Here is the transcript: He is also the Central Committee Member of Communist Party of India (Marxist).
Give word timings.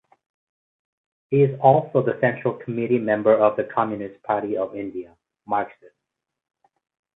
He 1.29 1.43
is 1.43 1.59
also 1.61 2.01
the 2.01 2.17
Central 2.21 2.55
Committee 2.55 2.97
Member 2.97 3.37
of 3.37 3.59
Communist 3.69 4.23
Party 4.23 4.57
of 4.57 4.75
India 4.75 5.15
(Marxist). 5.45 5.93